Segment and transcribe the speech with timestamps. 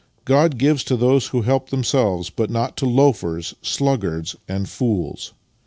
[0.25, 5.33] God gives to those who help themselves, but not to loafers, sluggards and fools.